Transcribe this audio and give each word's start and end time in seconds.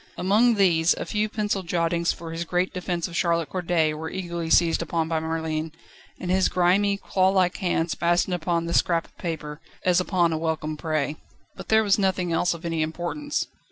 Among 0.17 0.55
these, 0.55 0.95
a 0.95 1.05
few 1.05 1.29
pencil 1.29 1.61
jottings 1.61 2.11
for 2.11 2.31
his 2.31 2.43
great 2.43 2.73
defence 2.73 3.07
of 3.07 3.15
Charlotte 3.15 3.49
Corday 3.49 3.93
were 3.93 4.09
eagerly 4.09 4.49
seized 4.49 4.81
upon 4.81 5.07
by 5.07 5.19
Merlin, 5.19 5.71
and 6.19 6.31
his 6.31 6.49
grimy, 6.49 6.97
clawlike 6.97 7.57
hands 7.57 7.93
fastened 7.93 8.33
upon 8.33 8.65
this 8.65 8.77
scrap 8.77 9.05
of 9.05 9.17
paper, 9.19 9.59
as 9.85 9.99
upon 9.99 10.33
a 10.33 10.39
welcome 10.39 10.75
prey. 10.75 11.17
But 11.55 11.67
there 11.69 11.83
was 11.83 11.99
nothing 11.99 12.33
else 12.33 12.55
of 12.55 12.65
any 12.65 12.81
importance. 12.81 13.45